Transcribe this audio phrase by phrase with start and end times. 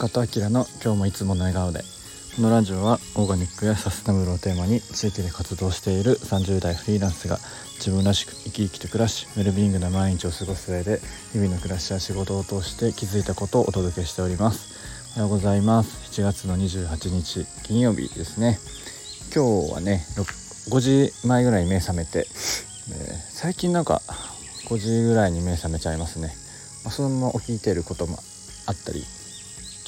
[0.00, 1.84] 中田明の今日もいつもの笑顔で。
[2.34, 7.36] このラジオはオーガニックやサステナブルをテーマに地域で活動している30代フリーランスが
[7.76, 11.00] 自分らしく生き生きと暮らしウェルビーイングな毎日を過ごす上で
[11.32, 14.72] 日々の暮らしや仕事を通して気づいたことをお届けしております。
[15.18, 16.10] おはようございます。
[16.18, 18.58] 7月の28日金曜日ですね。
[19.34, 22.26] 今日はね5時前ぐらいに目覚めて、えー、
[23.32, 24.00] 最近なんか
[24.64, 26.28] 5時ぐらいに目覚めちゃいますね、
[26.84, 28.16] まあ、そのまま起きてることも
[28.64, 29.04] あったり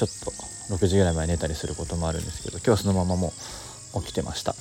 [0.00, 0.30] ちょっと
[0.74, 3.34] 6時ぐらいまで寝たりすることもあるんですけど今日はそのままも
[3.94, 4.54] う起きてました。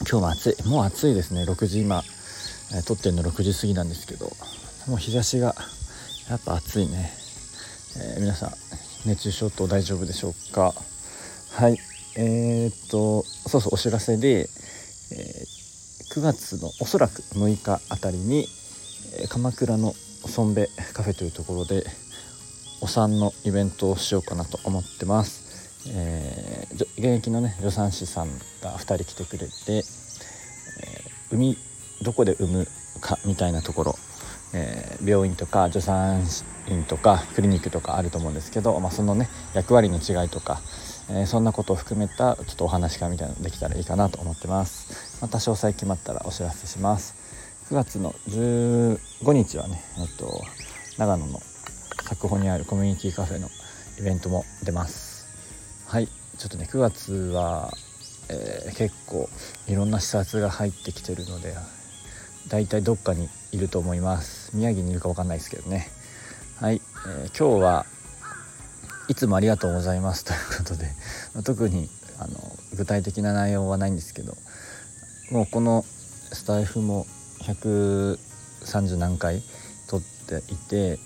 [0.00, 1.44] 今日も暑いもう暑いですね。
[1.44, 2.02] 6時今、
[2.74, 4.26] えー、撮ってるの6時過ぎなんですけど
[4.86, 5.54] もう日差しが
[6.28, 7.10] やっぱ暑いね、
[7.96, 8.50] えー、皆さん
[9.06, 10.74] 熱中症と大丈夫でしょうか？
[11.52, 11.78] はい。
[12.16, 18.46] えー、っとそうそうお知らせで、えー、9月のおそらく6日あたりに、
[19.22, 21.82] え鎌倉のソンベカフェというところで
[22.80, 28.28] お産のイベントをしようかなと思ってます、えー、現役のね助産師さん
[28.62, 29.82] が2人来てくれて、えー、
[31.30, 31.56] 産み
[32.02, 32.66] どこで産む
[33.00, 33.94] かみたいなところ、
[34.54, 36.22] えー、病院とか助産
[36.68, 40.60] 院とかクリニックとかあると思うんですけど、まあ、そのね役割の違いとか、
[41.10, 45.20] えー、そんなことを含めたちょっとお話会みたいなのできたらいいかなと思ってます。
[45.20, 47.14] また詳細決まったらお知らせします。
[47.70, 50.42] 9月の15日はね、えっと、
[50.98, 51.40] 長野の
[52.10, 53.48] 作保にあるコミュニティカフェの
[54.00, 55.28] イベントも出ます。
[55.86, 56.08] はい。
[56.08, 57.70] ちょっとね9月は、
[58.28, 59.28] えー、結構
[59.68, 61.54] いろんな視察が入ってきてるので
[62.48, 64.56] だいたいどっかにいると思います。
[64.56, 65.88] 宮城にいるか分かんないですけどね。
[66.58, 67.86] はい、えー、今日は
[69.06, 70.88] いつもありがとうございますということで、
[71.44, 71.88] 特に
[72.18, 72.38] あの
[72.76, 74.36] 具体的な内容はないんですけど
[75.30, 77.06] もうこのスタイフも
[77.42, 79.42] 130何回
[79.88, 80.98] 撮っていて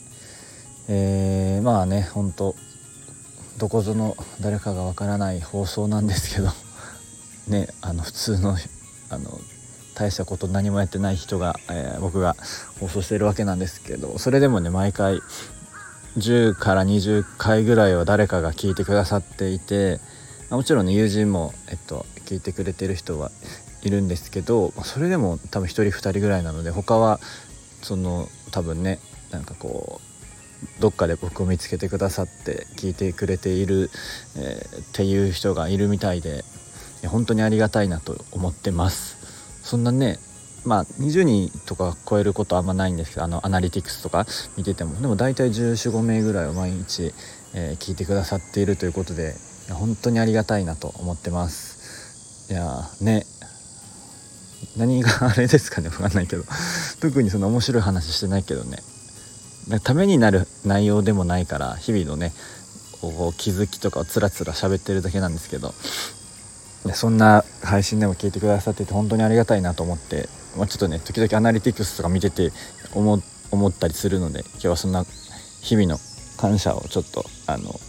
[0.89, 2.55] えー、まあね本当
[3.59, 6.51] どこぞの誰かがわからない放送なんですけど
[7.49, 8.57] ねあの普通の
[9.11, 9.41] あの
[9.95, 12.37] 大したこと何もやってない人が、えー、僕が
[12.81, 15.21] 放送してるわけなんですけどそれでもね毎回
[16.19, 20.01] 10から20回ぐらいは誰かが聞いてくださっていて
[20.51, 23.31] もちろんね友人も、えっと、聞いてくれてる人は
[23.83, 27.21] いるんですけどそれでも多分1人2人ぐらいなので他は
[27.83, 28.99] その多分ね
[29.31, 30.14] なんかこう
[30.81, 33.91] どっかで僕を見つけてくださって聞いてくれている、
[34.37, 36.45] えー、っていう人がいるみたいで
[37.07, 39.17] 本当にありがたいなと思ってます。
[39.63, 40.19] そんなね
[40.65, 44.27] まあ20人とか超えることあんまないんですけどあのアナリティクスとか
[44.57, 45.01] 見てても。
[45.01, 47.13] でも大体1415名ぐらいを毎日、
[47.55, 49.35] えー、聞いてくださっているということで
[49.71, 52.53] 本当にありがたいなと思ってます。
[52.53, 53.27] いやね。
[54.77, 55.89] 何があれですかね。
[55.89, 56.45] 分かんないけど。
[57.01, 58.79] 特にその面白い話してないけどね。
[59.83, 62.33] ためになる内容でもないから日々のね
[63.37, 65.75] 気づきとかをつらつら喋ってるだけなんですけど
[66.95, 72.53] そんな配信でも聞いてくださってて本当にありがたいなと思って、まあ、ちょっとね時々アナリティクスとか見てて
[72.95, 73.23] 思
[73.67, 75.05] ったりするので今日はそんな
[75.63, 75.99] 日々の
[76.37, 77.81] 感謝をちょっとあの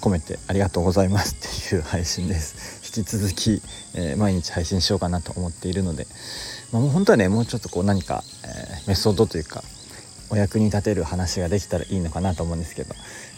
[0.00, 2.80] 込めてありがとうございますっていう配信です。
[2.96, 3.62] 引き続き、
[3.94, 6.06] えー、毎日配信しようかなと思っているので、
[6.72, 9.62] まあ、もう本当はねもうちょっとこう何か、えー、メソッドというか
[10.30, 12.94] お役に立てる話ができたらいいのかなと思うんですけど、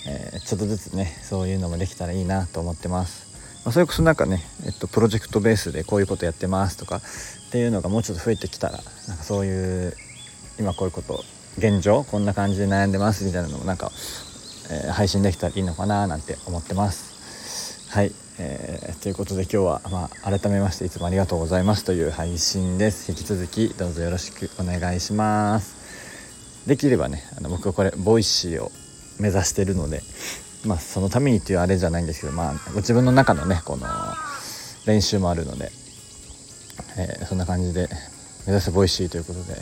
[0.06, 3.32] えー、ちょっとずつねそういうのもできたらいいなと思ってます。
[3.64, 7.00] まあ、それこそなんかね、えっと、プロジェクトベースでこういうことやってますとかっ
[7.50, 8.74] ていうのがもうちょっと増えてきたら
[9.08, 9.94] なんかそういう
[10.58, 11.22] 今こういうこと
[11.58, 13.92] 現状こんな感じで悩んでますみたいなのもなんか、
[14.70, 17.88] えー、配信できたらいいのかななんて思ってます。
[17.90, 23.10] はい、えー、ということで今日は、まあ、改めましていつもありがとうございますという配信です。
[23.12, 25.81] 引き続きどうぞよろしくお願いします。
[26.66, 28.70] できればねあの僕はこれボイシーを
[29.18, 30.02] 目指してるので
[30.64, 33.86] まあそのためにっていうあれじゃないんですけどまあご自分の中のねこの
[34.86, 35.70] 練習もあるので、
[36.96, 37.88] えー、そんな感じで
[38.46, 39.56] 目指せボイシーということで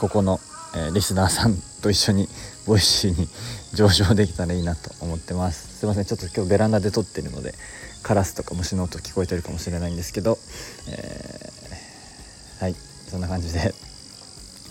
[0.00, 0.38] ここの、
[0.76, 2.28] えー、リスナーさんと一緒に
[2.66, 3.28] ボイシーに
[3.74, 5.78] 上昇できたらいいなと思ってます。
[5.78, 7.54] すいませんちょっと今日ベランダで撮ってるので
[8.02, 10.38] カラスとか虫の音聞こえてるかもしれないんですけど、
[10.88, 12.76] えー、はい
[13.10, 13.74] そんな感じで。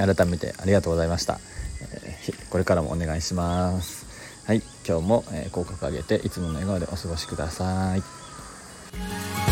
[0.06, 1.40] 改めてありがとうございました、
[1.82, 4.06] えー、これからもお願いします。
[4.46, 9.43] はい今日も、えー、口角上げていつもの笑顔でお過ごしください。